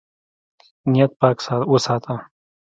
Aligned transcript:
نیت 0.91 1.11
پاک 1.19 1.37
وساته. 1.71 2.15